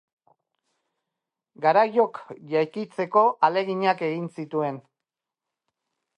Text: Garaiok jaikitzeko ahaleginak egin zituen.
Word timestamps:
Garaiok 1.65 2.21
jaikitzeko 2.55 3.23
ahaleginak 3.35 4.03
egin 4.09 4.27
zituen. 4.41 4.83